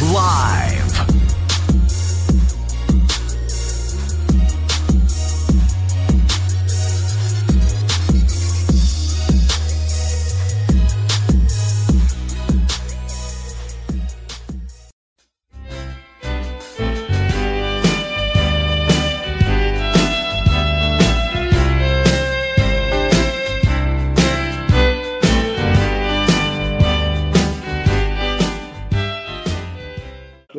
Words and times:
Live. 0.00 1.27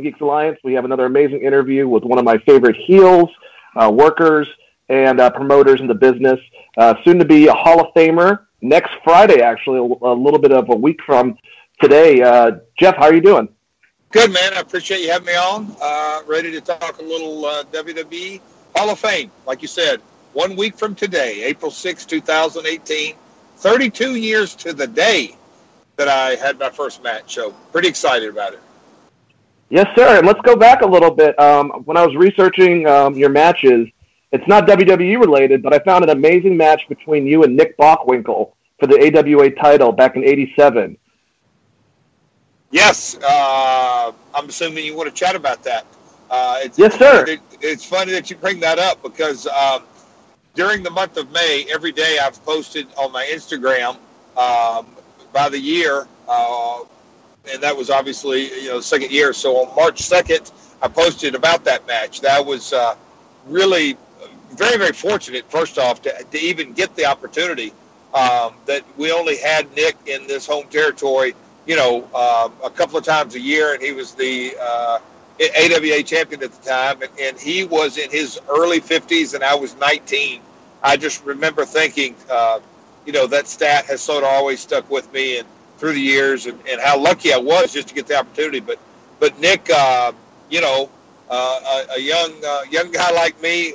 Geeks 0.02 0.22
Alliance. 0.22 0.60
We 0.64 0.74
have 0.74 0.86
another 0.86 1.06
amazing 1.06 1.42
interview 1.42 1.88
with 1.88 2.04
one 2.04 2.20
of 2.20 2.26
my 2.26 2.38
favorite 2.40 2.76
heels, 2.76 3.30
uh, 3.76 3.92
workers, 3.92 4.48
and 4.90 5.20
uh, 5.20 5.30
promoters 5.30 5.82
in 5.82 5.88
the 5.88 5.96
business. 5.96 6.40
Uh, 6.78 6.96
soon 7.04 7.20
to 7.20 7.26
be 7.26 7.48
a 7.48 7.54
Hall 7.54 7.80
of 7.82 7.94
Famer 7.94 8.46
next 8.62 8.92
Friday, 9.04 9.42
actually, 9.42 9.78
a, 9.78 10.08
a 10.08 10.14
little 10.14 10.40
bit 10.40 10.52
of 10.52 10.70
a 10.70 10.76
week 10.76 11.00
from 11.06 11.38
today. 11.82 12.22
Uh, 12.22 12.52
Jeff, 12.78 12.96
how 12.98 13.04
are 13.04 13.14
you 13.14 13.22
doing? 13.22 13.50
Good, 14.12 14.32
man. 14.32 14.54
I 14.56 14.62
appreciate 14.62 15.02
you 15.02 15.12
having 15.12 15.28
me 15.28 15.36
on. 15.36 15.76
Uh, 15.82 16.22
ready 16.26 16.52
to 16.52 16.62
talk 16.62 17.00
a 17.00 17.04
little 17.04 17.46
uh, 17.46 17.64
WWE 17.66 18.42
Hall 18.76 18.90
of 18.90 19.00
Fame, 19.00 19.32
like 19.46 19.62
you 19.62 19.68
said. 19.68 20.02
One 20.34 20.56
week 20.56 20.78
from 20.78 20.96
today, 20.96 21.44
April 21.44 21.72
6, 21.72 22.06
2018. 22.06 23.16
32 23.58 24.16
years 24.16 24.56
to 24.56 24.74
the 24.74 24.88
day 24.88 25.36
that 25.98 26.08
I 26.08 26.36
had 26.36 26.58
my 26.58 26.70
first 26.70 27.04
match. 27.04 27.36
So, 27.36 27.52
pretty 27.72 27.90
excited 27.90 28.30
about 28.30 28.54
it. 28.54 28.62
Yes, 29.70 29.88
sir. 29.96 30.18
And 30.18 30.26
let's 30.26 30.42
go 30.42 30.56
back 30.56 30.82
a 30.82 30.88
little 30.88 31.12
bit. 31.12 31.40
Um, 31.40 31.70
when 31.86 31.96
I 31.96 32.06
was 32.06 32.16
researching 32.16 32.88
um, 32.88 33.16
your 33.16 33.30
matches, 33.30 33.88
it's 34.32 34.48
not 34.48 34.68
WWE 34.68 35.20
related, 35.20 35.62
but 35.62 35.74
I 35.74 35.80
found 35.80 36.04
an 36.04 36.10
amazing 36.10 36.58
match 36.58 36.88
between 36.90 37.26
you 37.26 37.44
and 37.44 37.56
Nick 37.56 37.78
Bockwinkel 37.78 38.54
for 38.80 38.88
the 38.88 39.18
AWA 39.18 39.52
title 39.52 39.92
back 39.92 40.16
in 40.16 40.24
'87. 40.24 40.98
Yes, 42.72 43.18
uh, 43.24 44.12
I'm 44.34 44.50
assuming 44.50 44.86
you 44.86 44.96
want 44.96 45.10
to 45.10 45.16
chat 45.16 45.36
about 45.36 45.64
that. 45.64 45.86
Uh, 46.30 46.60
it's, 46.62 46.78
yes, 46.78 46.98
sir. 46.98 47.26
It, 47.28 47.40
it's 47.62 47.84
funny 47.84 48.12
that 48.12 48.30
you 48.30 48.36
bring 48.36 48.60
that 48.60 48.78
up 48.78 49.02
because 49.02 49.48
um, 49.48 49.84
during 50.54 50.84
the 50.84 50.92
month 50.92 51.18
of 51.18 51.32
May, 51.32 51.66
every 51.72 51.92
day 51.92 52.20
I've 52.22 52.44
posted 52.46 52.88
on 52.98 53.12
my 53.12 53.26
Instagram 53.26 53.98
um, 54.38 54.86
by 55.34 55.50
the 55.50 55.60
year, 55.60 56.08
uh, 56.28 56.82
and 57.52 57.62
that 57.64 57.76
was 57.76 57.90
obviously 57.90 58.52
you 58.62 58.70
know 58.70 58.78
the 58.78 58.84
second 58.84 59.12
year. 59.12 59.34
So 59.34 59.58
on 59.58 59.76
March 59.76 60.02
2nd, 60.02 60.52
I 60.82 60.88
posted 60.88 61.36
about 61.36 61.66
that 61.66 61.86
match. 61.88 62.22
That 62.22 62.46
was 62.46 62.74
uh, 62.74 62.96
really 63.48 63.98
very 64.52 64.78
very 64.78 64.94
fortunate. 64.94 65.50
First 65.50 65.78
off, 65.78 66.02
to, 66.04 66.26
to 66.32 66.40
even 66.40 66.74
get 66.74 66.96
the 66.96 67.06
opportunity 67.06 67.74
um, 68.14 68.54
that 68.66 68.84
we 68.98 69.12
only 69.12 69.38
had 69.38 69.74
Nick 69.76 69.96
in 70.08 70.28
this 70.28 70.48
home 70.48 70.68
territory 70.70 71.36
you 71.70 71.76
know, 71.76 72.10
uh, 72.16 72.50
a 72.64 72.70
couple 72.72 72.98
of 72.98 73.06
times 73.06 73.36
a 73.36 73.40
year, 73.40 73.76
and 73.76 73.84
he 73.84 73.92
was 73.92 74.16
the 74.16 74.56
uh, 74.60 74.98
AWA 75.40 76.02
champion 76.02 76.42
at 76.42 76.52
the 76.52 76.68
time, 76.68 77.00
and, 77.04 77.12
and, 77.22 77.40
he 77.40 77.64
was 77.64 78.00
in 78.00 78.10
his 78.10 78.40
early 78.50 78.82
50s, 78.82 79.36
and 79.36 79.44
I 79.44 79.54
was 79.54 79.76
19. 79.78 80.42
I 80.82 80.98
just 80.98 81.24
remember 81.24 81.66
thinking, 81.66 82.16
uh, 82.28 82.60
you 83.06 83.14
know, 83.14 83.28
that 83.28 83.48
stat 83.48 83.86
has 83.86 84.02
sort 84.02 84.24
of 84.24 84.30
always 84.32 84.62
stuck 84.62 84.90
with 84.90 85.14
me, 85.14 85.38
and 85.38 85.48
through 85.80 85.94
the 85.94 86.02
years, 86.02 86.46
and, 86.46 86.60
and 86.70 86.80
how 86.82 87.00
lucky 87.00 87.34
I 87.34 87.38
was 87.38 87.74
just 87.74 87.88
to 87.90 87.96
get 87.96 88.08
the 88.08 88.18
opportunity. 88.18 88.60
But, 88.60 88.80
but 89.20 89.40
Nick, 89.40 89.70
uh, 89.70 90.12
you 90.50 90.62
know, 90.62 90.90
uh, 91.30 91.86
a, 91.90 91.94
a, 91.96 92.00
young 92.00 92.34
uh, 92.46 92.64
young 92.70 92.92
guy 92.92 93.12
like 93.12 93.40
me. 93.42 93.74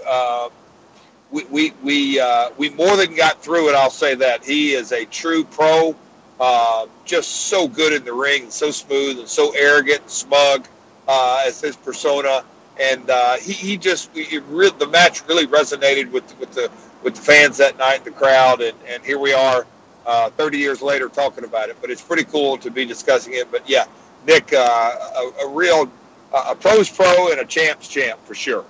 we 1.31 1.45
we 1.45 1.73
we, 1.83 2.23
we 2.59 2.71
more 2.71 2.97
than 2.97 3.15
got 3.15 3.43
through 3.43 3.71
it. 3.71 3.75
I'll 3.75 3.91
say 3.91 4.15
that 4.17 4.45
he 4.45 4.73
is 4.75 4.93
a 4.93 5.05
true 5.07 5.45
pro. 5.45 5.97
Uh, 6.41 6.87
just 7.05 7.47
so 7.47 7.69
good 7.69 7.93
in 7.93 8.05
the 8.05 8.13
ring, 8.13 8.51
so 8.51 8.71
smooth 8.71 9.21
and 9.21 9.29
so 9.29 9.53
arrogant 9.53 10.01
and 10.01 10.11
smug 10.11 10.67
uh, 11.07 11.45
as 11.47 11.61
his 11.61 11.77
persona. 11.77 12.45
And 12.81 13.09
uh, 13.09 13.37
he, 13.37 13.53
he 13.53 13.77
just 13.77 14.13
the 14.15 14.89
match 14.91 15.27
really 15.29 15.47
resonated 15.47 16.11
with 16.11 16.39
with 16.41 16.53
the 16.53 16.71
with 17.05 17.15
the 17.15 17.21
fans 17.21 17.57
that 17.59 17.79
night, 17.79 18.05
the 18.05 18.11
crowd, 18.11 18.63
and, 18.63 18.77
and 18.89 19.05
here 19.05 19.19
we 19.19 19.33
are, 19.33 19.67
uh, 20.07 20.31
30 20.31 20.59
years 20.59 20.83
later, 20.83 21.09
talking 21.09 21.45
about 21.45 21.69
it. 21.69 21.77
But 21.81 21.91
it's 21.91 22.03
pretty 22.03 22.25
cool 22.25 22.57
to 22.59 22.71
be 22.71 22.85
discussing 22.85 23.35
it. 23.35 23.51
But 23.51 23.69
yeah, 23.69 23.85
Nick, 24.27 24.53
uh, 24.53 24.59
a, 24.59 25.47
a 25.47 25.49
real 25.49 25.91
a 26.35 26.55
pros 26.55 26.91
pro 26.91 27.31
and 27.31 27.41
a 27.41 27.45
champs 27.45 27.89
champ 27.89 28.19
for 28.25 28.35
sure. 28.35 28.65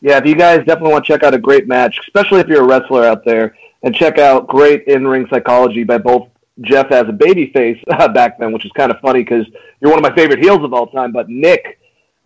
Yeah, 0.00 0.18
if 0.18 0.26
you 0.26 0.34
guys 0.34 0.58
definitely 0.58 0.92
want 0.92 1.04
to 1.04 1.12
check 1.12 1.22
out 1.22 1.34
a 1.34 1.38
great 1.38 1.66
match, 1.66 1.98
especially 2.06 2.40
if 2.40 2.46
you're 2.46 2.62
a 2.62 2.66
wrestler 2.66 3.04
out 3.04 3.24
there, 3.24 3.56
and 3.82 3.94
check 3.94 4.18
out 4.18 4.46
great 4.46 4.84
in-ring 4.86 5.26
psychology 5.28 5.84
by 5.84 5.98
both 5.98 6.28
Jeff 6.60 6.90
as 6.90 7.08
a 7.08 7.12
babyface 7.12 7.82
uh, 7.90 8.08
back 8.08 8.38
then, 8.38 8.52
which 8.52 8.64
is 8.64 8.72
kind 8.72 8.90
of 8.90 9.00
funny 9.00 9.20
because 9.20 9.46
you're 9.80 9.90
one 9.90 9.98
of 9.98 10.08
my 10.08 10.14
favorite 10.14 10.38
heels 10.38 10.62
of 10.62 10.72
all 10.72 10.86
time. 10.86 11.12
But 11.12 11.28
Nick 11.28 11.78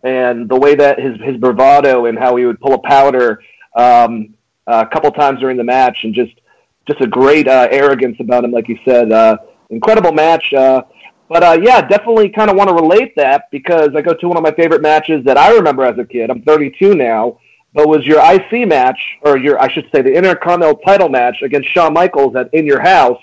and 0.03 0.47
the 0.49 0.55
way 0.55 0.75
that 0.75 0.99
his 0.99 1.19
his 1.21 1.37
bravado 1.37 2.05
and 2.05 2.17
how 2.17 2.35
he 2.35 2.45
would 2.45 2.59
pull 2.59 2.73
a 2.73 2.79
powder 2.79 3.41
um, 3.75 4.35
a 4.67 4.85
couple 4.85 5.11
times 5.11 5.39
during 5.39 5.57
the 5.57 5.63
match, 5.63 6.03
and 6.03 6.13
just 6.13 6.33
just 6.87 7.01
a 7.01 7.07
great 7.07 7.47
uh, 7.47 7.67
arrogance 7.71 8.17
about 8.19 8.43
him, 8.43 8.51
like 8.51 8.67
you 8.67 8.77
said. 8.85 9.11
Uh, 9.11 9.37
incredible 9.69 10.11
match. 10.11 10.53
Uh, 10.53 10.83
but 11.29 11.43
uh, 11.43 11.57
yeah, 11.61 11.81
definitely 11.81 12.29
kind 12.29 12.49
of 12.49 12.55
want 12.55 12.69
to 12.69 12.75
relate 12.75 13.15
that 13.15 13.49
because 13.51 13.89
I 13.95 14.01
go 14.01 14.13
to 14.13 14.27
one 14.27 14.37
of 14.37 14.43
my 14.43 14.51
favorite 14.51 14.81
matches 14.81 15.23
that 15.25 15.37
I 15.37 15.53
remember 15.53 15.83
as 15.83 15.97
a 15.97 16.05
kid. 16.05 16.29
I'm 16.29 16.41
32 16.43 16.95
now, 16.95 17.39
but 17.73 17.87
was 17.87 18.05
your 18.05 18.19
IC 18.19 18.67
match, 18.67 18.99
or 19.21 19.37
your 19.37 19.59
I 19.59 19.71
should 19.71 19.89
say 19.93 20.01
the 20.01 20.13
Intercontinental 20.13 20.77
title 20.85 21.09
match 21.09 21.41
against 21.41 21.69
Shawn 21.69 21.93
Michaels 21.93 22.35
at 22.35 22.53
In 22.53 22.65
Your 22.65 22.81
House 22.81 23.19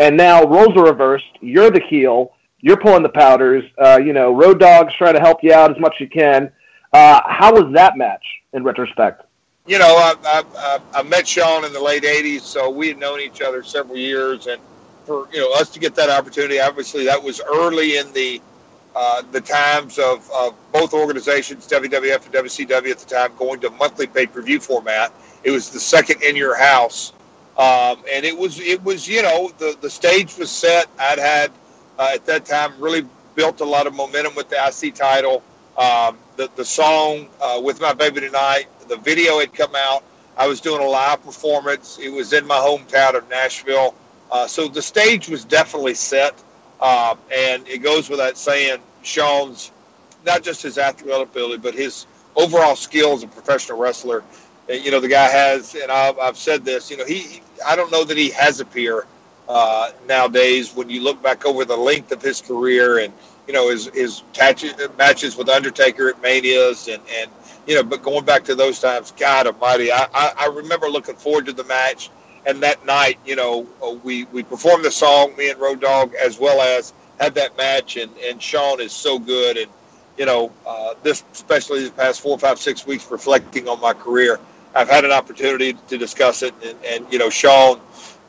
and 0.00 0.16
now 0.16 0.44
roles 0.44 0.74
are 0.76 0.84
reversed. 0.84 1.38
You're 1.42 1.70
the 1.70 1.80
heel. 1.80 2.32
You're 2.60 2.78
pulling 2.78 3.02
the 3.02 3.10
powders. 3.10 3.64
Uh, 3.78 4.00
you 4.02 4.14
know, 4.14 4.34
Road 4.34 4.58
Dogs 4.58 4.94
try 4.94 5.12
to 5.12 5.20
help 5.20 5.40
you 5.42 5.52
out 5.52 5.70
as 5.70 5.78
much 5.78 5.94
as 5.96 6.00
you 6.00 6.08
can. 6.08 6.50
Uh, 6.92 7.20
how 7.26 7.52
was 7.52 7.72
that 7.74 7.98
match 7.98 8.24
in 8.54 8.64
retrospect? 8.64 9.22
You 9.66 9.78
know, 9.78 9.96
I, 9.96 10.14
I, 10.24 10.80
I 10.94 11.02
met 11.04 11.28
Shawn 11.28 11.64
in 11.64 11.72
the 11.72 11.80
late 11.82 12.04
'80s, 12.04 12.42
so 12.42 12.70
we 12.70 12.88
had 12.88 12.98
known 12.98 13.20
each 13.20 13.42
other 13.42 13.62
several 13.62 13.98
years, 13.98 14.46
and 14.46 14.60
for 15.04 15.28
you 15.32 15.40
know 15.40 15.52
us 15.54 15.70
to 15.70 15.80
get 15.80 15.94
that 15.96 16.10
opportunity, 16.10 16.60
obviously 16.60 17.04
that 17.06 17.22
was 17.22 17.40
early 17.48 17.98
in 17.98 18.12
the 18.12 18.40
uh, 18.96 19.22
the 19.32 19.40
times 19.40 19.98
of, 19.98 20.30
of 20.32 20.54
both 20.72 20.94
organizations, 20.94 21.68
WWF 21.68 22.26
and 22.26 22.34
WCW 22.34 22.90
at 22.90 22.98
the 22.98 23.06
time, 23.14 23.32
going 23.38 23.60
to 23.60 23.70
monthly 23.70 24.06
pay 24.06 24.26
per 24.26 24.42
view 24.42 24.60
format. 24.60 25.12
It 25.44 25.52
was 25.52 25.70
the 25.70 25.80
second 25.80 26.22
in 26.22 26.36
your 26.36 26.56
house 26.58 27.12
um, 27.58 28.02
and 28.10 28.24
it 28.24 28.36
was 28.36 28.58
it 28.60 28.82
was 28.84 29.06
you 29.06 29.22
know 29.22 29.50
the 29.58 29.76
the 29.82 29.90
stage 29.90 30.36
was 30.38 30.50
set. 30.50 30.88
I'd 30.98 31.18
had 31.18 31.52
uh, 31.98 32.12
at 32.14 32.24
that 32.26 32.46
time 32.46 32.72
really 32.80 33.06
built 33.34 33.60
a 33.60 33.64
lot 33.64 33.86
of 33.86 33.94
momentum 33.94 34.34
with 34.34 34.48
the 34.48 34.56
IC 34.56 34.94
title. 34.94 35.42
Um, 35.76 36.18
the 36.36 36.50
the 36.56 36.64
song 36.64 37.28
uh, 37.40 37.60
with 37.62 37.80
my 37.80 37.94
baby 37.94 38.20
tonight, 38.20 38.66
the 38.88 38.96
video 38.96 39.38
had 39.40 39.52
come 39.54 39.74
out. 39.74 40.04
I 40.36 40.46
was 40.46 40.60
doing 40.60 40.82
a 40.82 40.86
live 40.86 41.22
performance. 41.24 41.98
It 42.00 42.10
was 42.10 42.32
in 42.32 42.46
my 42.46 42.56
hometown 42.56 43.14
of 43.16 43.28
Nashville, 43.28 43.94
uh, 44.30 44.46
so 44.46 44.68
the 44.68 44.82
stage 44.82 45.28
was 45.28 45.44
definitely 45.44 45.94
set. 45.94 46.42
Um, 46.80 47.18
and 47.34 47.68
it 47.68 47.78
goes 47.78 48.08
without 48.08 48.38
saying, 48.38 48.80
Shawn's 49.02 49.70
not 50.24 50.42
just 50.42 50.62
his 50.62 50.78
athletic 50.78 51.28
ability, 51.28 51.58
but 51.58 51.74
his 51.74 52.06
overall 52.36 52.76
skill 52.76 53.12
as 53.12 53.22
a 53.22 53.28
professional 53.28 53.78
wrestler. 53.78 54.24
You 54.68 54.90
know, 54.90 55.00
the 55.00 55.08
guy 55.08 55.28
has, 55.28 55.74
and 55.74 55.90
I've, 55.90 56.18
I've 56.18 56.36
said 56.36 56.64
this. 56.64 56.90
You 56.90 56.96
know, 56.96 57.04
he 57.04 57.42
I 57.66 57.76
don't 57.76 57.92
know 57.92 58.04
that 58.04 58.16
he 58.16 58.30
has 58.30 58.60
a 58.60 58.64
peer 58.64 59.06
uh, 59.50 59.92
nowadays. 60.08 60.74
When 60.74 60.90
you 60.90 61.02
look 61.02 61.22
back 61.22 61.46
over 61.46 61.66
the 61.66 61.76
length 61.76 62.12
of 62.12 62.22
his 62.22 62.40
career 62.42 63.00
and 63.00 63.12
you 63.48 63.54
know 63.54 63.70
his 63.70 63.86
his 63.94 64.22
matches 64.98 65.36
with 65.36 65.50
Undertaker 65.50 66.10
at 66.10 66.22
Manias 66.22 66.88
and 66.88 67.02
and 67.20 67.30
you 67.66 67.76
know, 67.76 67.84
but 67.84 68.02
going 68.02 68.26
back 68.26 68.44
to 68.46 68.56
those 68.56 68.80
times, 68.80 69.12
God 69.12 69.46
Almighty, 69.48 69.92
I, 69.92 70.08
I, 70.14 70.32
I 70.38 70.46
remember 70.48 70.88
looking 70.88 71.16
forward 71.16 71.46
to 71.46 71.54
the 71.54 71.64
match. 71.64 72.10
And 72.46 72.62
that 72.64 72.84
night, 72.86 73.20
you 73.26 73.36
know, 73.36 73.68
uh, 73.84 73.92
we, 74.04 74.24
we 74.26 74.42
performed 74.42 74.84
the 74.84 74.90
song, 74.90 75.36
me 75.36 75.50
and 75.50 75.60
Road 75.60 75.80
Dog, 75.80 76.14
as 76.16 76.40
well 76.40 76.60
as 76.60 76.92
had 77.20 77.36
that 77.36 77.56
match. 77.56 77.98
And, 77.98 78.10
and 78.18 78.42
Shawn 78.42 78.80
is 78.80 78.92
so 78.92 79.20
good. 79.20 79.58
And, 79.58 79.70
you 80.18 80.26
know, 80.26 80.52
uh, 80.66 80.94
this, 81.04 81.24
especially 81.32 81.84
the 81.84 81.92
past 81.92 82.20
four, 82.22 82.38
five, 82.38 82.58
six 82.58 82.86
weeks, 82.86 83.10
reflecting 83.12 83.68
on 83.68 83.80
my 83.80 83.94
career, 83.94 84.40
I've 84.74 84.90
had 84.90 85.04
an 85.06 85.12
opportunity 85.12 85.74
to 85.88 85.98
discuss 85.98 86.42
it. 86.42 86.54
And, 86.64 86.78
and 86.84 87.12
you 87.12 87.20
know, 87.20 87.30
Shawn, 87.30 87.80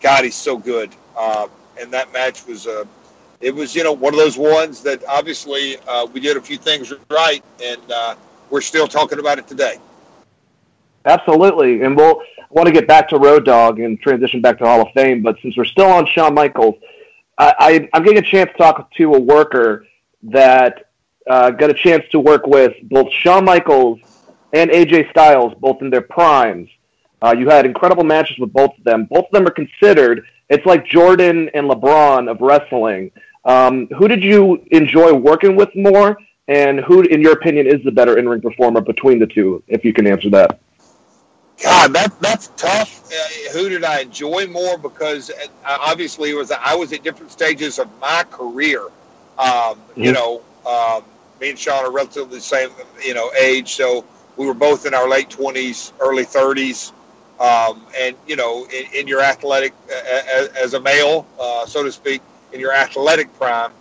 God, 0.02 0.26
he's 0.26 0.36
so 0.36 0.58
good. 0.58 0.92
Uh, 1.18 1.48
and 1.80 1.92
that 1.92 2.12
match 2.14 2.46
was, 2.48 2.68
uh, 2.68 2.86
it 3.40 3.54
was, 3.54 3.76
you 3.76 3.84
know, 3.84 3.94
one 3.94 4.14
of 4.14 4.20
those 4.20 4.38
ones 4.38 4.82
that 4.84 5.04
obviously 5.06 5.78
uh, 5.88 6.06
we 6.14 6.20
did 6.20 6.38
a 6.38 6.42
few 6.42 6.58
things 6.58 6.94
right. 7.10 7.44
And, 7.64 7.92
uh, 7.92 8.16
we're 8.52 8.62
still 8.62 8.88
talking 8.88 9.18
about 9.18 9.40
it 9.40 9.48
today. 9.48 9.78
Absolutely, 11.06 11.82
and 11.82 11.96
we'll 11.96 12.22
want 12.52 12.68
to 12.68 12.74
get 12.74 12.88
back 12.88 13.10
to 13.10 13.18
Road 13.18 13.46
Dog 13.46 13.80
and 13.80 14.00
transition 14.00 14.42
back 14.42 14.60
to 14.60 14.66
Hall 14.66 14.82
of 14.82 14.90
Fame. 14.94 15.24
But 15.24 15.38
since 15.42 15.58
we're 15.58 15.66
still 15.66 15.88
on 15.88 16.06
Shawn 16.06 16.36
Michaels, 16.36 16.76
I, 17.38 17.90
am 17.94 18.04
getting 18.04 18.20
a 18.20 18.22
chance 18.22 18.52
to 18.52 18.58
talk 18.58 18.92
to 18.96 19.16
a 19.16 19.20
worker 19.20 19.88
that 20.24 20.92
uh, 21.28 21.50
got 21.52 21.72
a 21.72 21.74
chance 21.74 22.04
to 22.12 22.20
work 22.20 22.46
with 22.46 22.74
both 22.84 23.12
Shawn 23.12 23.46
Michaels 23.46 24.00
and 24.54 24.70
AJ 24.70 25.10
Styles, 25.10 25.54
both 25.60 25.82
in 25.82 25.90
their 25.90 26.02
primes. 26.02 26.70
Uh, 27.22 27.34
you 27.38 27.50
had 27.50 27.66
incredible 27.66 28.04
matches 28.04 28.38
with 28.38 28.52
both 28.52 28.78
of 28.78 28.84
them. 28.84 29.06
Both 29.06 29.26
of 29.26 29.32
them 29.32 29.48
are 29.48 29.52
considered. 29.52 30.26
It's 30.52 30.66
like 30.66 30.86
Jordan 30.86 31.50
and 31.54 31.70
LeBron 31.70 32.30
of 32.30 32.42
wrestling. 32.42 33.12
Um, 33.46 33.88
who 33.98 34.10
did 34.10 34.22
you 34.22 34.64
enjoy 34.72 35.14
working 35.14 35.56
with 35.56 35.74
more? 35.76 36.18
And 36.50 36.82
who, 36.82 37.02
in 37.04 37.22
your 37.22 37.32
opinion, 37.32 37.68
is 37.68 37.82
the 37.86 37.92
better 37.92 38.18
in-ring 38.18 38.42
performer 38.42 38.82
between 38.82 39.18
the 39.18 39.28
two? 39.28 39.64
If 39.70 39.86
you 39.86 39.94
can 39.94 40.06
answer 40.06 40.30
that. 40.32 40.60
God, 41.64 41.94
that 41.94 42.20
that's 42.20 42.48
tough. 42.58 43.10
Uh, 43.12 43.54
who 43.54 43.70
did 43.70 43.86
I 43.86 44.02
enjoy 44.02 44.48
more? 44.48 44.78
Because 44.78 45.30
uh, 45.30 45.48
obviously, 45.64 46.32
it 46.32 46.34
was 46.34 46.52
I 46.52 46.76
was 46.76 46.92
at 46.92 47.02
different 47.04 47.32
stages 47.32 47.80
of 47.80 47.88
my 48.00 48.26
career. 48.30 48.82
Um, 48.82 48.90
mm-hmm. 49.40 50.02
You 50.02 50.12
know, 50.12 50.42
um, 50.66 51.06
me 51.40 51.52
and 51.52 51.60
Shawn 51.60 51.86
are 51.86 51.92
relatively 51.92 52.38
the 52.38 52.42
same, 52.42 52.70
you 53.06 53.14
know, 53.14 53.32
age, 53.40 53.74
so 53.74 54.04
we 54.38 54.46
were 54.48 54.54
both 54.54 54.86
in 54.86 54.94
our 54.94 55.08
late 55.08 55.30
twenties, 55.30 55.94
early 56.02 56.26
thirties. 56.26 56.92
Um, 57.42 57.82
and 57.98 58.16
you 58.28 58.36
know, 58.36 58.66
in, 58.66 58.86
in 58.94 59.08
your 59.08 59.22
athletic, 59.22 59.74
uh, 59.90 60.48
as, 60.62 60.76
a 60.76 60.80
male, 60.80 61.26
uh, 61.40 61.66
so 61.66 61.84
to 61.84 61.92
speak, 61.92 62.22
in 62.54 62.60
your 62.60 62.72
athletic 62.72 63.34
prime, 63.34 63.72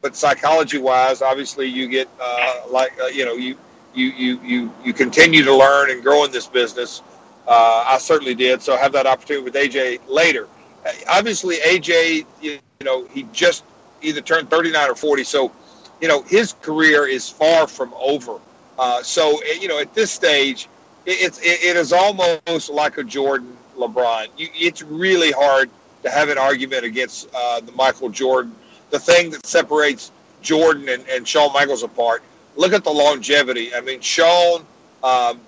but 0.00 0.16
psychology 0.16 0.78
wise, 0.78 1.20
obviously 1.20 1.66
you 1.66 1.88
get 1.88 2.08
uh, 2.18 2.62
like 2.70 2.92
uh, 2.98 3.08
you 3.08 3.26
know 3.26 3.34
you 3.34 3.58
you 3.94 4.06
you 4.12 4.40
you 4.42 4.74
you 4.82 4.92
continue 4.94 5.44
to 5.44 5.54
learn 5.54 5.90
and 5.90 6.02
grow 6.02 6.24
in 6.24 6.32
this 6.32 6.46
business. 6.46 7.02
Uh, 7.46 7.84
I 7.86 7.98
certainly 7.98 8.34
did. 8.34 8.62
So 8.62 8.74
I 8.74 8.78
have 8.78 8.92
that 8.92 9.06
opportunity 9.06 9.44
with 9.44 9.54
AJ 9.54 10.00
later. 10.08 10.48
Uh, 10.86 10.92
obviously, 11.10 11.56
AJ, 11.56 12.24
you, 12.40 12.58
you 12.80 12.84
know, 12.86 13.06
he 13.08 13.24
just 13.32 13.64
either 14.00 14.22
turned 14.22 14.48
39 14.48 14.90
or 14.90 14.94
40. 14.94 15.24
So, 15.24 15.52
you 16.00 16.08
know, 16.08 16.22
his 16.22 16.54
career 16.62 17.06
is 17.06 17.28
far 17.28 17.66
from 17.66 17.92
over. 17.94 18.38
Uh, 18.78 19.02
so, 19.02 19.42
you 19.60 19.68
know, 19.68 19.78
at 19.78 19.92
this 19.92 20.10
stage, 20.10 20.68
it, 21.06 21.38
it, 21.38 21.62
it 21.62 21.76
is 21.76 21.92
almost 21.92 22.70
like 22.70 22.98
a 22.98 23.04
Jordan 23.04 23.56
LeBron. 23.76 24.28
You, 24.36 24.48
it's 24.54 24.82
really 24.82 25.32
hard 25.32 25.70
to 26.02 26.10
have 26.10 26.28
an 26.28 26.38
argument 26.38 26.84
against 26.84 27.28
uh, 27.34 27.60
the 27.60 27.72
Michael 27.72 28.08
Jordan 28.08 28.54
the 28.92 28.98
thing 29.00 29.30
that 29.30 29.44
separates 29.44 30.12
Jordan 30.42 30.88
and, 30.88 31.04
and 31.08 31.26
Shawn 31.26 31.52
Michaels 31.52 31.82
apart. 31.82 32.22
Look 32.54 32.72
at 32.72 32.84
the 32.84 32.90
longevity. 32.90 33.74
I 33.74 33.80
mean, 33.80 34.00
Shawn, 34.00 34.64
um, 35.02 35.40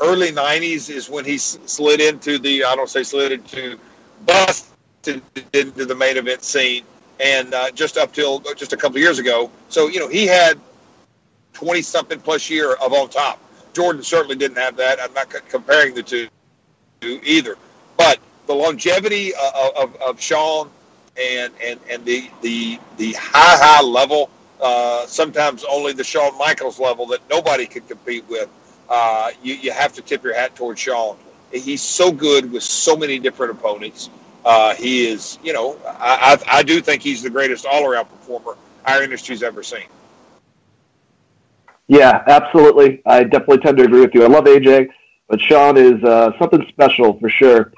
early 0.00 0.30
90s 0.30 0.88
is 0.88 1.10
when 1.10 1.24
he 1.24 1.36
slid 1.36 2.00
into 2.00 2.38
the, 2.38 2.64
I 2.64 2.76
don't 2.76 2.88
say 2.88 3.02
slid 3.02 3.32
into, 3.32 3.78
busted 4.24 5.20
into 5.52 5.84
the 5.84 5.94
main 5.94 6.16
event 6.16 6.42
scene. 6.42 6.84
And 7.18 7.52
uh, 7.54 7.70
just 7.72 7.96
up 7.96 8.12
till 8.12 8.40
just 8.56 8.72
a 8.72 8.76
couple 8.76 8.98
years 8.98 9.18
ago. 9.18 9.50
So, 9.68 9.88
you 9.88 9.98
know, 9.98 10.08
he 10.08 10.26
had 10.26 10.60
20 11.54 11.82
something 11.82 12.20
plus 12.20 12.48
year 12.48 12.74
of 12.74 12.92
on 12.92 13.08
top. 13.08 13.40
Jordan 13.76 14.02
certainly 14.02 14.36
didn't 14.36 14.56
have 14.56 14.74
that. 14.78 14.98
I'm 15.02 15.12
not 15.12 15.28
comparing 15.50 15.94
the 15.94 16.02
two 16.02 16.28
either. 17.02 17.58
But 17.98 18.18
the 18.46 18.54
longevity 18.54 19.34
of, 19.34 19.76
of, 19.76 19.96
of 19.96 20.18
Shawn 20.18 20.70
and 21.20 21.52
and 21.62 21.78
and 21.90 22.02
the 22.06 22.30
the 22.40 22.78
the 22.96 23.12
high 23.12 23.58
high 23.58 23.82
level. 23.82 24.30
Uh, 24.62 25.06
sometimes 25.06 25.62
only 25.64 25.92
the 25.92 26.02
Shawn 26.02 26.38
Michaels 26.38 26.80
level 26.80 27.04
that 27.08 27.20
nobody 27.28 27.66
could 27.66 27.86
compete 27.86 28.24
with. 28.30 28.48
Uh, 28.88 29.32
you 29.42 29.52
you 29.56 29.72
have 29.72 29.92
to 29.92 30.00
tip 30.00 30.24
your 30.24 30.34
hat 30.34 30.56
towards 30.56 30.80
Shawn. 30.80 31.18
He's 31.52 31.82
so 31.82 32.10
good 32.10 32.50
with 32.50 32.62
so 32.62 32.96
many 32.96 33.18
different 33.18 33.52
opponents. 33.52 34.08
Uh, 34.42 34.74
he 34.74 35.06
is, 35.06 35.38
you 35.44 35.52
know, 35.52 35.76
I, 35.86 36.38
I, 36.48 36.58
I 36.60 36.62
do 36.62 36.80
think 36.80 37.02
he's 37.02 37.22
the 37.22 37.28
greatest 37.28 37.66
all 37.66 37.84
around 37.84 38.06
performer 38.06 38.56
our 38.86 39.02
industry's 39.02 39.42
ever 39.42 39.62
seen. 39.62 39.84
Yeah, 41.88 42.22
absolutely. 42.26 43.02
I 43.06 43.22
definitely 43.22 43.58
tend 43.58 43.78
to 43.78 43.84
agree 43.84 44.00
with 44.00 44.14
you. 44.14 44.24
I 44.24 44.26
love 44.26 44.44
AJ, 44.44 44.88
but 45.28 45.40
Shawn 45.40 45.76
is 45.76 46.02
uh, 46.02 46.32
something 46.38 46.64
special 46.68 47.18
for 47.18 47.28
sure. 47.28 47.72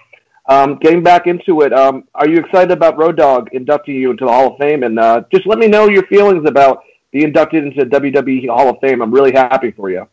Um, 0.48 0.76
getting 0.76 1.02
back 1.02 1.26
into 1.26 1.60
it, 1.60 1.74
um, 1.74 2.04
are 2.14 2.26
you 2.26 2.38
excited 2.38 2.70
about 2.70 2.96
Road 2.96 3.18
Dog 3.18 3.50
inducting 3.52 3.96
you 3.96 4.10
into 4.10 4.24
the 4.24 4.32
Hall 4.32 4.52
of 4.52 4.58
Fame? 4.58 4.82
And 4.82 4.98
uh, 4.98 5.24
just 5.30 5.46
let 5.46 5.58
me 5.58 5.68
know 5.68 5.88
your 5.88 6.06
feelings 6.06 6.48
about 6.48 6.84
being 7.10 7.24
inducted 7.24 7.64
into 7.64 7.84
the 7.84 8.00
WWE 8.00 8.48
Hall 8.48 8.70
of 8.70 8.76
Fame. 8.80 9.02
I'm 9.02 9.12
really 9.12 9.32
happy 9.32 9.72
for 9.72 9.90
you. 9.90 10.08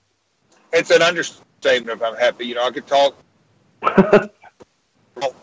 It's 0.73 0.91
an 0.91 1.01
understatement 1.01 2.01
if 2.01 2.03
I'm 2.03 2.17
happy. 2.17 2.45
You 2.47 2.55
know, 2.55 2.65
I 2.65 2.71
could 2.71 2.85
talk 2.85 3.15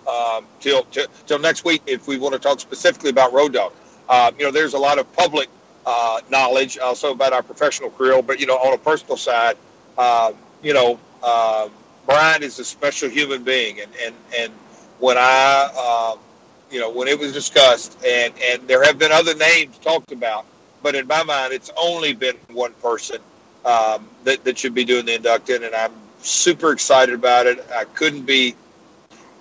um, 0.07 0.47
till, 0.61 0.83
till, 0.85 1.07
till 1.27 1.39
next 1.39 1.65
week 1.65 1.83
if 1.87 2.07
we 2.07 2.19
want 2.19 2.35
to 2.35 2.39
talk 2.39 2.61
specifically 2.61 3.11
about 3.11 3.33
Road 3.33 3.55
Dog. 3.55 3.73
Uh, 4.11 4.31
you 4.39 4.45
know, 4.45 4.51
there's 4.51 4.75
a 4.75 4.79
lot 4.79 4.99
of 4.99 5.11
public 5.15 5.49
uh, 5.87 6.21
knowledge 6.31 6.79
also 6.79 7.13
about 7.13 7.33
our 7.33 7.43
professional 7.43 7.91
career, 7.91 8.23
but 8.23 8.41
you 8.41 8.47
know, 8.47 8.57
on 8.57 8.75
a 8.75 8.79
personal 8.79 9.17
side, 9.17 9.57
uh, 9.99 10.33
you 10.63 10.73
know, 10.73 10.99
uh, 11.23 11.69
Brian 12.07 12.43
is 12.43 12.59
a 12.59 12.65
special 12.65 13.09
human 13.09 13.43
being, 13.45 13.81
and 13.81 13.91
and 14.05 14.15
and 14.39 14.53
when 14.99 15.17
I, 15.19 16.13
um, 16.15 16.21
you 16.71 16.81
know, 16.81 16.91
when 16.91 17.09
it 17.09 17.19
was 17.19 17.33
discussed, 17.33 17.99
and 18.05 18.33
and 18.43 18.67
there 18.69 18.83
have 18.85 18.99
been 18.99 19.13
other 19.13 19.35
names 19.35 19.79
talked 19.79 20.13
about, 20.13 20.47
but 20.83 20.95
in 20.95 21.07
my 21.07 21.23
mind, 21.23 21.53
it's 21.53 21.71
only 21.77 22.13
been 22.13 22.37
one 22.53 22.73
person 22.75 23.19
um, 23.65 24.09
that 24.25 24.45
that 24.45 24.59
should 24.59 24.75
be 24.75 24.85
doing 24.85 25.07
the 25.07 25.15
inducting, 25.15 25.65
and 25.65 25.75
I'm 25.75 25.93
super 26.21 26.73
excited 26.73 27.15
about 27.15 27.47
it. 27.47 27.65
I 27.75 27.85
couldn't 27.85 28.27
be 28.27 28.55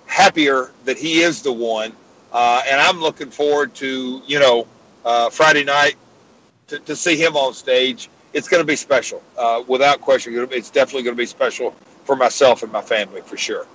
happier 0.06 0.72
that 0.84 0.98
he 0.98 1.22
is 1.22 1.42
the 1.42 1.52
one, 1.52 1.92
uh, 2.32 2.62
and 2.68 2.80
I'm 2.80 3.00
looking 3.00 3.30
forward 3.30 3.74
to 3.76 4.22
you 4.26 4.38
know 4.38 4.66
uh, 5.04 5.30
Friday 5.30 5.64
night 5.64 5.96
to, 6.72 6.78
to 6.80 6.96
see 6.96 7.16
him 7.16 7.36
on 7.36 7.54
stage. 7.54 8.08
It's 8.32 8.48
going 8.48 8.62
to 8.62 8.66
be 8.66 8.76
special, 8.76 9.22
uh, 9.36 9.62
without 9.68 10.00
question. 10.00 10.34
It's 10.50 10.70
definitely 10.70 11.02
going 11.02 11.14
to 11.14 11.20
be 11.20 11.26
special 11.26 11.72
for 12.04 12.16
myself 12.16 12.62
and 12.62 12.72
my 12.72 12.80
family 12.80 13.20
for 13.20 13.36
sure. 13.36 13.66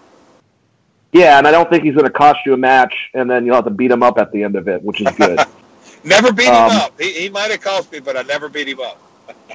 Yeah, 1.13 1.38
and 1.38 1.48
I 1.48 1.51
don't 1.51 1.70
think 1.70 1.84
he's 1.84 1.94
going 1.94 2.08
to 2.08 2.12
cost 2.12 2.39
you 2.46 2.54
a 2.54 2.58
match, 2.58 2.94
and 3.13 3.30
then 3.30 3.46
you'll 3.46 3.56
have 3.56 3.66
to 3.66 3.70
beat 3.70 3.92
him 3.92 4.04
up 4.04 4.18
at 4.18 4.32
the 4.32 4.44
end 4.44 4.56
of 4.56 4.68
it, 4.68 4.82
which 4.82 5.00
is 5.00 5.10
good. 5.16 5.39
never 6.04 6.34
beat 6.34 6.48
um, 6.48 6.72
him 6.72 6.77
up. 6.77 7.00
He, 7.00 7.13
he 7.13 7.30
might 7.30 7.51
have 7.51 7.62
cost 7.62 7.92
me, 7.92 8.00
but 8.00 8.18
I 8.18 8.24
never 8.24 8.50
beat 8.50 8.68
him 8.68 8.82
up. 8.82 9.01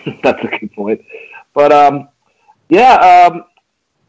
that's 0.23 0.43
a 0.45 0.59
good 0.59 0.73
point. 0.73 1.03
But 1.53 1.73
um, 1.73 2.09
yeah, 2.69 2.95
um, 3.33 3.45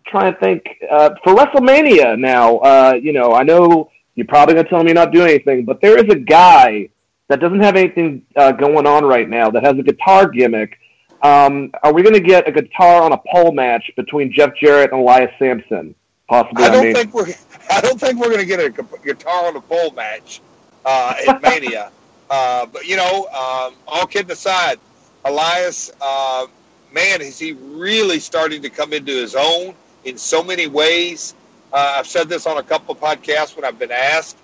try 0.06 0.28
and 0.28 0.38
think 0.38 0.64
uh, 0.90 1.10
for 1.24 1.36
WrestleMania 1.36 2.20
now. 2.20 2.58
Uh, 2.58 3.00
you 3.02 3.14
know, 3.14 3.34
I 3.34 3.44
know 3.44 3.90
you're 4.16 4.28
probably 4.28 4.54
going 4.54 4.66
to 4.66 4.70
tell 4.70 4.84
me 4.84 4.94
not 4.94 5.12
do 5.12 5.24
anything, 5.24 5.66
but 5.66 5.82
there 5.82 5.98
is 5.98 6.10
a 6.10 6.20
guy 6.20 6.90
that 7.30 7.40
doesn't 7.40 7.62
have 7.62 7.76
anything 7.76 8.26
uh, 8.36 8.52
going 8.52 8.86
on 8.86 9.06
right 9.06 9.30
now 9.30 9.50
that 9.50 9.64
has 9.64 9.78
a 9.78 9.84
guitar 9.84 10.28
gimmick. 10.28 10.80
Um, 11.22 11.72
are 11.84 11.94
we 11.94 12.04
going 12.04 12.16
to 12.16 12.20
get 12.20 12.48
a 12.48 12.52
guitar 12.52 13.02
on 13.02 13.14
a 13.14 13.18
pole 13.18 13.54
match 13.54 13.90
between 13.96 14.32
Jeff 14.32 14.56
Jarrett 14.56 14.92
and 14.92 15.02
Elias 15.02 15.32
Samson? 15.40 15.96
Possibly. 16.28 16.64
I 16.66 16.70
don't 16.70 16.82
I 16.82 16.84
mean. 16.84 16.96
think 16.96 17.14
we're. 17.14 17.28
I 17.72 17.82
don't 17.82 18.00
think 18.00 18.20
we're 18.20 18.28
going 18.28 18.40
to 18.40 18.46
get 18.46 18.60
a 18.60 18.70
guitar 19.04 19.48
on 19.48 19.56
a 19.56 19.62
pole 19.62 19.92
match 19.92 20.42
uh, 20.86 21.14
at 21.28 21.42
Mania. 21.42 21.92
Uh, 22.30 22.66
but 22.66 22.88
you 22.88 22.96
know, 22.96 23.26
um, 23.28 23.76
all 23.88 24.08
kidding 24.08 24.32
aside, 24.32 24.80
Elias, 25.24 25.92
uh, 26.02 26.48
man, 26.92 27.22
is 27.22 27.38
he 27.38 27.52
really 27.52 28.18
starting 28.18 28.60
to 28.60 28.72
come 28.72 28.92
into 28.92 29.12
his 29.12 29.36
own 29.36 29.76
in 30.06 30.18
so 30.18 30.44
many 30.44 30.66
ways? 30.66 31.36
Uh, 31.72 31.96
I've 31.98 32.08
said 32.08 32.30
this 32.30 32.48
on 32.48 32.58
a 32.58 32.64
couple 32.64 32.96
of 32.96 33.00
podcasts 33.00 33.56
when 33.56 33.66
I've 33.66 33.78
been 33.78 33.92
asked. 33.92 34.38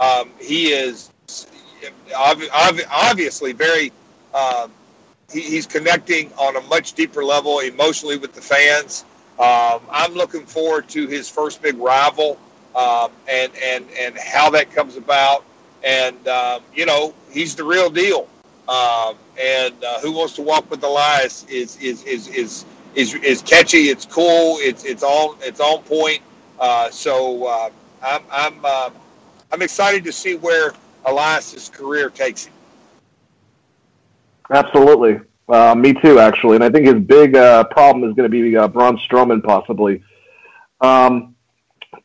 Um, 0.00 0.30
he 0.40 0.72
is 0.72 1.10
obviously 2.16 3.52
very 3.52 3.92
um, 4.34 4.70
he, 5.30 5.40
he's 5.40 5.66
connecting 5.66 6.32
on 6.34 6.56
a 6.56 6.60
much 6.62 6.92
deeper 6.94 7.24
level 7.24 7.60
emotionally 7.60 8.16
with 8.16 8.32
the 8.32 8.40
fans. 8.40 9.04
Um, 9.38 9.80
I'm 9.90 10.14
looking 10.14 10.46
forward 10.46 10.88
to 10.90 11.06
his 11.06 11.28
first 11.28 11.62
big 11.62 11.76
rival 11.78 12.38
um, 12.74 13.10
and 13.28 13.52
and 13.62 13.84
and 13.98 14.16
how 14.18 14.50
that 14.50 14.70
comes 14.72 14.96
about. 14.96 15.44
And 15.84 16.26
um, 16.28 16.62
you 16.74 16.86
know, 16.86 17.14
he's 17.30 17.54
the 17.54 17.64
real 17.64 17.90
deal. 17.90 18.28
Um, 18.68 19.16
and 19.40 19.74
uh, 19.84 20.00
who 20.00 20.12
wants 20.12 20.34
to 20.36 20.42
walk 20.42 20.70
with 20.70 20.82
Elias 20.82 21.44
is 21.48 21.76
is 21.78 22.02
is 22.04 22.28
is 22.28 22.64
is, 22.94 23.14
is 23.14 23.42
catchy. 23.42 23.88
It's 23.88 24.06
cool. 24.06 24.56
It's 24.58 24.84
it's 24.84 25.02
on 25.02 25.36
it's 25.42 25.60
on 25.60 25.82
point. 25.82 26.20
Uh, 26.58 26.90
so 26.90 27.46
uh, 27.46 27.70
I'm 28.02 28.22
I'm 28.30 28.64
uh, 28.64 28.90
I'm 29.52 29.62
excited 29.62 30.04
to 30.04 30.12
see 30.12 30.36
where 30.36 30.72
Elias's 31.06 31.68
career 31.68 32.10
takes 32.10 32.46
him. 32.46 32.52
Absolutely. 34.50 35.20
Uh, 35.48 35.74
me 35.74 35.92
too, 35.92 36.18
actually. 36.18 36.56
And 36.56 36.64
I 36.64 36.70
think 36.70 36.86
his 36.86 37.02
big 37.02 37.36
uh, 37.36 37.64
problem 37.64 38.08
is 38.08 38.16
going 38.16 38.30
to 38.30 38.42
be 38.42 38.56
uh, 38.56 38.68
Braun 38.68 38.98
Strowman, 38.98 39.42
possibly. 39.42 40.02
Um, 40.80 41.34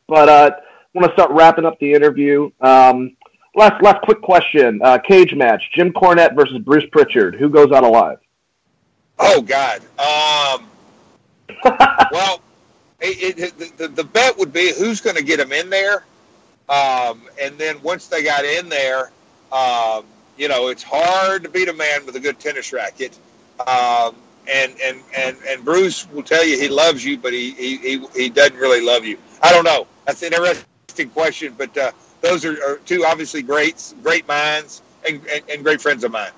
but 0.06 0.28
uh, 0.28 0.50
I 0.54 0.98
want 0.98 1.08
to 1.08 1.12
start 1.14 1.30
wrapping 1.32 1.64
up 1.64 1.78
the 1.78 1.92
interview. 1.92 2.50
Um, 2.60 3.16
last, 3.54 3.82
last 3.82 4.02
quick 4.02 4.22
question: 4.22 4.80
uh, 4.82 4.98
cage 4.98 5.34
match: 5.34 5.62
Jim 5.74 5.92
Cornette 5.92 6.36
versus 6.36 6.58
Bruce 6.58 6.84
Pritchard. 6.92 7.34
Who 7.34 7.48
goes 7.48 7.72
out 7.72 7.84
alive? 7.84 8.18
Oh 9.18 9.42
God. 9.42 9.80
Um, 9.98 10.66
well, 12.12 12.40
it, 13.00 13.38
it, 13.38 13.78
the, 13.78 13.88
the 13.88 14.04
bet 14.04 14.38
would 14.38 14.52
be 14.52 14.72
who's 14.72 15.00
going 15.00 15.16
to 15.16 15.22
get 15.24 15.40
him 15.40 15.52
in 15.52 15.68
there, 15.68 16.04
um, 16.68 17.22
and 17.40 17.58
then 17.58 17.80
once 17.82 18.06
they 18.08 18.22
got 18.22 18.44
in 18.44 18.68
there, 18.68 19.10
um, 19.52 20.04
you 20.36 20.48
know, 20.48 20.68
it's 20.68 20.82
hard 20.82 21.42
to 21.42 21.48
beat 21.48 21.68
a 21.68 21.72
man 21.72 22.06
with 22.06 22.16
a 22.16 22.20
good 22.20 22.38
tennis 22.38 22.72
racket. 22.72 23.18
Um, 23.66 24.16
and, 24.52 24.72
and, 24.82 25.00
and, 25.16 25.36
and 25.46 25.64
Bruce 25.64 26.10
will 26.10 26.22
tell 26.22 26.44
you 26.44 26.58
he 26.58 26.68
loves 26.68 27.04
you, 27.04 27.16
but 27.18 27.32
he, 27.32 27.52
he, 27.52 28.04
he, 28.14 28.28
doesn't 28.28 28.56
really 28.56 28.84
love 28.84 29.04
you. 29.04 29.18
I 29.42 29.52
don't 29.52 29.64
know. 29.64 29.86
That's 30.06 30.22
an 30.22 30.32
interesting 30.32 31.10
question, 31.10 31.54
but 31.56 31.76
uh, 31.76 31.92
those 32.22 32.44
are, 32.44 32.52
are, 32.64 32.76
two 32.78 33.04
obviously 33.04 33.42
greats, 33.42 33.94
great 34.02 34.26
minds, 34.26 34.82
and, 35.06 35.20
and, 35.28 35.42
and, 35.48 35.62
great 35.62 35.80
friends 35.80 36.02
of 36.02 36.10
mine. 36.10 36.32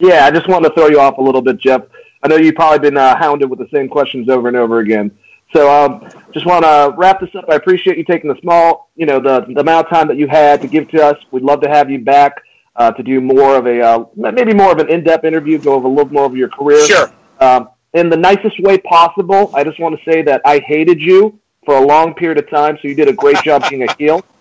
Yeah, 0.00 0.26
I 0.26 0.30
just 0.30 0.48
wanted 0.48 0.70
to 0.70 0.74
throw 0.74 0.88
you 0.88 0.98
off 0.98 1.18
a 1.18 1.22
little 1.22 1.42
bit, 1.42 1.58
Jeff. 1.58 1.82
I 2.22 2.28
know 2.28 2.36
you've 2.36 2.54
probably 2.54 2.78
been 2.78 2.96
uh, 2.96 3.16
hounded 3.16 3.50
with 3.50 3.58
the 3.58 3.68
same 3.72 3.88
questions 3.88 4.28
over 4.28 4.48
and 4.48 4.56
over 4.56 4.80
again. 4.80 5.16
So 5.54 5.70
um, 5.70 6.08
just 6.32 6.46
want 6.46 6.64
to 6.64 6.92
wrap 6.96 7.20
this 7.20 7.30
up. 7.36 7.44
I 7.48 7.54
appreciate 7.54 7.96
you 7.96 8.04
taking 8.04 8.28
the 8.28 8.40
small, 8.40 8.90
you 8.96 9.06
know, 9.06 9.20
the, 9.20 9.46
the 9.48 9.60
amount 9.60 9.86
of 9.86 9.90
time 9.90 10.08
that 10.08 10.16
you 10.16 10.26
had 10.26 10.60
to 10.62 10.66
give 10.68 10.88
to 10.90 11.04
us. 11.04 11.16
We'd 11.30 11.44
love 11.44 11.60
to 11.60 11.68
have 11.68 11.90
you 11.90 12.00
back 12.00 12.42
uh, 12.76 12.90
to 12.90 13.02
do 13.02 13.20
more 13.20 13.56
of 13.56 13.66
a 13.66 13.80
uh, 13.80 14.04
maybe 14.16 14.52
more 14.52 14.72
of 14.72 14.78
an 14.78 14.88
in-depth 14.88 15.24
interview, 15.24 15.58
go 15.58 15.74
over 15.74 15.86
a 15.86 15.90
little 15.90 16.12
more 16.12 16.24
of 16.24 16.36
your 16.36 16.48
career. 16.48 16.84
Sure. 16.84 17.12
Um, 17.38 17.68
in 17.92 18.10
the 18.10 18.16
nicest 18.16 18.58
way 18.60 18.78
possible. 18.78 19.52
I 19.54 19.62
just 19.62 19.78
want 19.78 19.96
to 19.96 20.10
say 20.10 20.22
that 20.22 20.42
I 20.44 20.58
hated 20.58 21.00
you 21.00 21.38
for 21.64 21.76
a 21.76 21.80
long 21.80 22.14
period 22.14 22.38
of 22.38 22.50
time, 22.50 22.76
so 22.82 22.88
you 22.88 22.94
did 22.96 23.08
a 23.08 23.12
great 23.12 23.40
job 23.42 23.68
being 23.70 23.88
a 23.88 23.92
heel. 23.94 24.24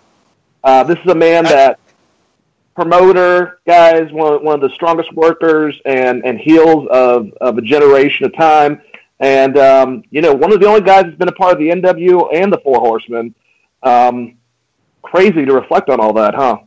Uh, 0.65 0.81
this 0.81 0.97
is 0.99 1.11
a 1.11 1.15
man 1.15 1.43
that 1.43 1.77
promoter 2.73 3.59
guys, 3.67 4.09
one, 4.13 4.41
one 4.45 4.55
of 4.55 4.61
the 4.61 4.73
strongest 4.73 5.11
workers 5.11 5.77
and, 5.83 6.23
and 6.23 6.39
heels 6.39 6.87
of, 6.89 7.29
of 7.41 7.57
a 7.57 7.61
generation 7.61 8.25
of 8.25 8.33
time. 8.33 8.81
And, 9.23 9.57
um, 9.57 10.03
you 10.11 10.21
know, 10.21 10.33
one 10.33 10.51
of 10.51 10.59
the 10.59 10.67
only 10.67 10.81
guys 10.81 11.03
that's 11.03 11.15
been 11.15 11.29
a 11.29 11.33
part 11.33 11.53
of 11.53 11.59
the 11.59 11.69
NW 11.69 12.35
and 12.35 12.51
the 12.51 12.57
Four 12.57 12.79
Horsemen. 12.79 13.33
Um, 13.81 14.37
crazy 15.01 15.45
to 15.45 15.53
reflect 15.53 15.89
on 15.89 15.99
all 15.99 16.13
that, 16.13 16.35
huh? 16.35 16.57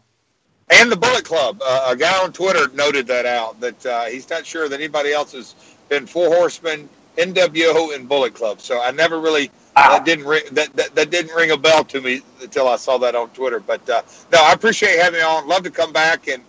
and 0.71 0.91
the 0.91 0.97
Bullet 0.97 1.25
Club. 1.25 1.61
Uh, 1.65 1.89
a 1.91 1.97
guy 1.97 2.23
on 2.23 2.33
Twitter 2.33 2.69
noted 2.75 3.07
that 3.07 3.27
out 3.27 3.61
that 3.61 3.87
uh, 3.87 4.05
he's 4.07 4.29
not 4.31 4.45
sure 4.45 4.69
that 4.69 4.81
anybody 4.81 5.13
else 5.13 5.33
has 5.33 5.55
been 5.89 6.07
Four 6.07 6.29
Horsemen, 6.35 6.89
NWO, 7.17 7.95
and 7.95 8.09
Bullet 8.09 8.35
Club. 8.35 8.61
So 8.61 8.81
I 8.83 8.91
never 8.91 9.21
really 9.21 9.51
that 9.75 10.05
didn't 10.05 10.25
ring 10.25 10.43
that, 10.53 10.75
that, 10.75 10.95
that 10.95 11.11
didn't 11.11 11.35
ring 11.35 11.51
a 11.51 11.57
bell 11.57 11.85
to 11.85 12.01
me 12.01 12.23
until 12.41 12.69
I 12.69 12.77
saw 12.77 12.99
that 12.99 13.15
on 13.15 13.29
Twitter. 13.31 13.61
But 13.61 13.89
uh, 13.89 14.03
no, 14.33 14.43
I 14.43 14.53
appreciate 14.53 14.99
having 14.99 15.21
me 15.21 15.25
on. 15.25 15.47
Love 15.47 15.63
to 15.65 15.71
come 15.71 15.93
back 15.93 16.29
and 16.29 16.43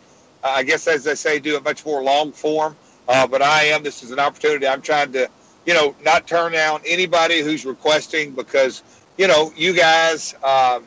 uh, 0.44 0.54
I 0.56 0.64
guess 0.64 0.88
as 0.88 1.04
they 1.04 1.16
say, 1.16 1.40
do 1.40 1.58
a 1.58 1.62
much 1.62 1.86
more 1.86 2.02
long 2.02 2.32
form. 2.32 2.76
Uh, 3.08 3.26
but 3.28 3.42
I 3.42 3.66
am. 3.66 3.84
This 3.84 4.04
is 4.04 4.12
an 4.12 4.20
opportunity. 4.20 4.68
I'm 4.68 4.82
trying 4.82 5.14
to, 5.14 5.30
you 5.68 5.74
know, 5.74 5.94
not 6.04 6.26
turn 6.26 6.54
down 6.54 6.82
anybody 6.86 7.42
who's 7.42 7.66
requesting 7.66 8.32
because 8.32 8.82
you 9.18 9.28
know 9.28 9.54
you 9.56 9.74
guys. 9.74 10.34
Um, 10.44 10.84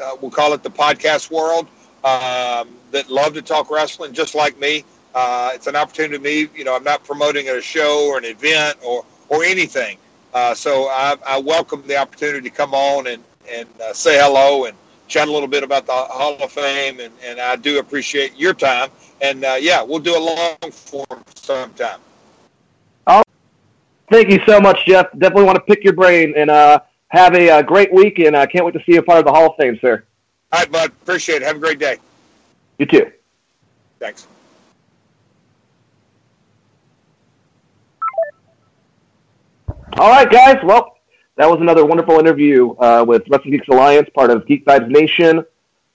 uh, 0.00 0.16
we'll 0.20 0.30
call 0.30 0.52
it 0.52 0.62
the 0.62 0.70
podcast 0.70 1.30
world 1.30 1.66
um, 2.04 2.68
that 2.90 3.10
love 3.10 3.34
to 3.34 3.42
talk 3.42 3.70
wrestling 3.70 4.12
just 4.12 4.34
like 4.34 4.58
me. 4.58 4.84
Uh, 5.14 5.50
it's 5.54 5.66
an 5.66 5.76
opportunity 5.76 6.16
to 6.16 6.22
me. 6.22 6.48
You 6.56 6.64
know, 6.64 6.74
I'm 6.74 6.84
not 6.84 7.04
promoting 7.04 7.48
a 7.48 7.60
show 7.60 8.06
or 8.08 8.18
an 8.18 8.24
event 8.24 8.78
or, 8.82 9.04
or 9.28 9.44
anything. 9.44 9.98
Uh, 10.32 10.54
so 10.54 10.84
I, 10.84 11.16
I, 11.26 11.38
welcome 11.38 11.82
the 11.86 11.96
opportunity 11.96 12.48
to 12.48 12.56
come 12.56 12.72
on 12.72 13.08
and, 13.08 13.22
and 13.50 13.68
uh, 13.82 13.92
say 13.92 14.18
hello 14.18 14.66
and 14.66 14.76
chat 15.08 15.26
a 15.26 15.32
little 15.32 15.48
bit 15.48 15.64
about 15.64 15.86
the 15.86 15.92
Hall 15.92 16.40
of 16.40 16.52
Fame. 16.52 17.00
And, 17.00 17.12
and 17.24 17.40
I 17.40 17.56
do 17.56 17.80
appreciate 17.80 18.38
your 18.38 18.54
time. 18.54 18.90
And 19.20 19.44
uh, 19.44 19.56
yeah, 19.60 19.82
we'll 19.82 19.98
do 19.98 20.16
a 20.16 20.22
long 20.22 20.70
form 20.70 21.24
sometime. 21.34 21.98
Thank 24.10 24.28
you 24.28 24.40
so 24.44 24.60
much, 24.60 24.84
Jeff. 24.86 25.06
Definitely 25.12 25.44
want 25.44 25.56
to 25.56 25.62
pick 25.62 25.84
your 25.84 25.92
brain 25.92 26.34
and 26.36 26.50
uh, 26.50 26.80
have 27.08 27.34
a, 27.34 27.46
a, 27.46 27.58
uh, 27.58 27.62
great 27.62 27.92
week. 27.92 28.18
And 28.18 28.36
I 28.36 28.44
can't 28.44 28.64
wait 28.64 28.74
to 28.74 28.80
see 28.80 28.94
you 28.94 29.02
part 29.02 29.20
of 29.20 29.24
the 29.24 29.30
Hall 29.30 29.50
of 29.50 29.56
Fame, 29.56 29.78
sir. 29.80 30.04
All 30.52 30.58
right, 30.58 30.70
bud. 30.70 30.90
Appreciate 31.02 31.42
it. 31.42 31.46
Have 31.46 31.56
a 31.56 31.60
great 31.60 31.78
day. 31.78 31.98
You 32.78 32.86
too. 32.86 33.12
Thanks. 34.00 34.26
All 39.96 40.10
right, 40.10 40.28
guys. 40.28 40.58
Well, 40.64 40.96
that 41.36 41.48
was 41.48 41.60
another 41.60 41.84
wonderful 41.84 42.18
interview 42.18 42.72
uh, 42.78 43.04
with 43.06 43.22
Wrestling 43.28 43.52
Geeks 43.52 43.68
Alliance, 43.68 44.08
part 44.14 44.30
of 44.30 44.46
Geek 44.46 44.64
Vibes 44.64 44.88
Nation. 44.88 45.44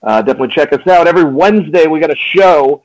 Uh, 0.01 0.21
definitely 0.21 0.49
check 0.49 0.71
us 0.71 0.87
out. 0.87 1.07
Every 1.07 1.23
Wednesday, 1.25 1.87
we 1.87 1.99
got 1.99 2.11
a 2.11 2.15
show 2.15 2.81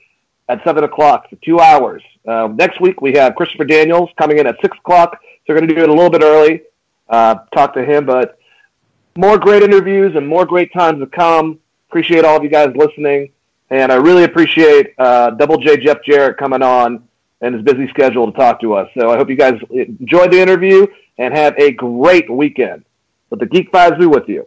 at 0.51 0.63
7 0.65 0.83
o'clock 0.83 1.31
for 1.31 1.37
two 1.37 1.61
hours. 1.61 2.03
Uh, 2.27 2.49
next 2.53 2.81
week, 2.81 3.01
we 3.01 3.13
have 3.13 3.37
Christopher 3.37 3.65
Daniels 3.65 4.11
coming 4.19 4.39
in 4.39 4.47
at 4.47 4.57
6 4.61 4.77
o'clock. 4.79 5.19
So 5.23 5.55
we're 5.55 5.57
going 5.57 5.69
to 5.69 5.75
do 5.75 5.83
it 5.83 5.89
a 5.89 5.93
little 5.93 6.11
bit 6.11 6.23
early, 6.23 6.63
uh, 7.09 7.37
talk 7.55 7.73
to 7.75 7.85
him. 7.85 8.05
But 8.05 8.39
more 9.17 9.39
great 9.39 9.63
interviews 9.63 10.17
and 10.17 10.27
more 10.27 10.45
great 10.45 10.73
times 10.73 11.01
to 11.01 11.07
come. 11.07 11.61
Appreciate 11.89 12.25
all 12.25 12.37
of 12.37 12.43
you 12.43 12.51
guys 12.51 12.75
listening. 12.75 13.31
And 13.71 13.93
I 13.93 13.97
really 13.97 14.25
appreciate 14.25 14.95
uh, 14.99 15.31
Double 15.31 15.57
J 15.57 15.77
Jeff 15.77 16.03
Jarrett 16.05 16.37
coming 16.37 16.63
on 16.63 17.05
and 17.41 17.55
his 17.55 17.65
busy 17.65 17.89
schedule 17.89 18.31
to 18.31 18.37
talk 18.37 18.61
to 18.61 18.75
us. 18.75 18.91
So 18.99 19.11
I 19.11 19.17
hope 19.17 19.31
you 19.31 19.37
guys 19.37 19.61
enjoyed 19.71 20.33
the 20.33 20.41
interview 20.41 20.87
and 21.19 21.33
have 21.33 21.57
a 21.59 21.71
great 21.71 22.29
weekend. 22.29 22.85
Let 23.31 23.39
the 23.39 23.47
Geek 23.47 23.71
Vibes 23.71 23.99
be 23.99 24.07
with 24.07 24.29
you. 24.29 24.47